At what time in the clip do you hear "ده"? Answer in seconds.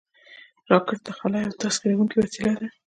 2.59-2.67